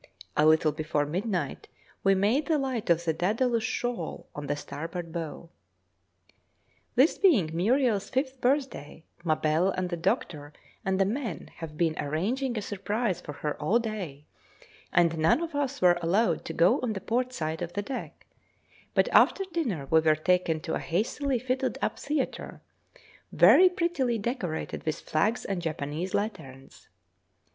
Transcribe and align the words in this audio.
A 0.35 0.47
little 0.47 0.71
before 0.71 1.05
midnight 1.05 1.67
we 2.03 2.15
made 2.15 2.47
the 2.47 2.57
light 2.57 2.89
on 2.89 2.97
the 3.05 3.13
Dædalus 3.13 3.61
shoal 3.61 4.27
on 4.33 4.47
the 4.47 4.55
starboard 4.55 5.11
bow. 5.11 5.51
This 6.95 7.19
being 7.19 7.51
Muriel's 7.53 8.09
fifth 8.09 8.41
birthday, 8.41 9.03
Mabelle 9.23 9.69
and 9.69 9.91
the 9.91 9.97
doctor 9.97 10.53
and 10.83 10.99
the 10.99 11.05
men 11.05 11.51
have 11.57 11.77
been 11.77 11.93
arranging 11.99 12.57
a 12.57 12.63
surprise 12.63 13.21
for 13.21 13.33
her 13.45 13.53
all 13.61 13.77
day, 13.77 14.25
and 14.91 15.19
none 15.19 15.39
of 15.39 15.53
us 15.53 15.83
were 15.83 15.99
allowed 16.01 16.45
to 16.45 16.53
go 16.53 16.79
on 16.81 16.93
the 16.93 16.99
port 17.01 17.31
side 17.31 17.61
of 17.61 17.73
the 17.73 17.83
deck, 17.83 18.25
but 18.95 19.07
after 19.09 19.43
dinner 19.53 19.85
we 19.91 19.99
were 19.99 20.15
taken 20.15 20.59
to 20.61 20.73
a 20.73 20.79
hastily 20.79 21.37
fitted 21.37 21.77
up 21.79 21.99
theatre, 21.99 22.63
very 23.31 23.69
prettily 23.69 24.17
decorated 24.17 24.83
with 24.83 24.99
flags 24.99 25.45
and 25.45 25.61
Japanese 25.61 26.15
lanterns. 26.15 26.89